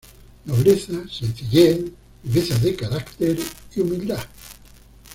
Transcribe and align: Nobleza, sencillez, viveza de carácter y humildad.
Nobleza, 0.47 0.93
sencillez, 1.07 1.91
viveza 2.23 2.57
de 2.57 2.75
carácter 2.75 3.37
y 3.75 3.81
humildad. 3.81 4.17